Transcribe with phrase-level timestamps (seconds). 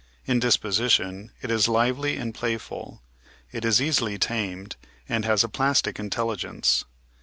[0.25, 3.03] In disposition, it is lively and playful;
[3.51, 4.75] it is easily tamed,
[5.07, 6.85] and has a plastic intelligence.